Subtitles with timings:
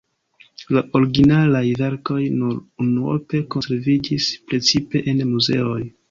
[0.75, 2.55] La originalaj verkoj nur
[2.85, 5.79] unuope konserviĝis, precipe en muzeoj.